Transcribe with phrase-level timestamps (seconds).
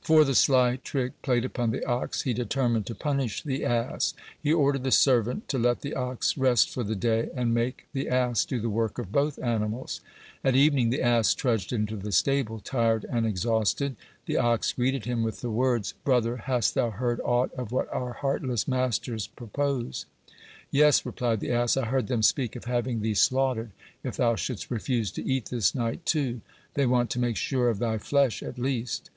[0.00, 4.14] For the sly trick played upon the ox, he determined to punish the ass.
[4.40, 8.08] He ordered the servant to let the ox rest for the day, and make the
[8.08, 10.00] ass do the work of both animals.
[10.44, 13.96] At evening the ass trudged into the stable tired and exhausted.
[14.26, 18.12] The ox greeted him with the words: "Brother, hast thou heard aught of what our
[18.12, 20.06] heartless masters purpose?"
[20.70, 23.72] "Yes," replied the ass, "I heard them speak of having thee slaughtered,
[24.04, 26.40] if thou shouldst refuse to eat this night, too.
[26.74, 29.10] They want to make sure of thy flesh at least."